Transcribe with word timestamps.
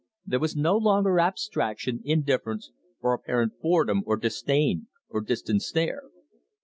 There 0.25 0.39
was 0.39 0.55
no 0.55 0.77
longer 0.77 1.19
abstraction, 1.19 2.01
indifference, 2.03 2.71
or 3.01 3.13
apparent 3.13 3.59
boredom, 3.61 4.01
or 4.07 4.17
disdain, 4.17 4.87
or 5.09 5.21
distant 5.21 5.61
stare. 5.61 6.05